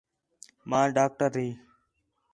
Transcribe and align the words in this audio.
ماں 0.69 0.87
ڈاکٹر 0.95 1.31
ہی 1.41 1.47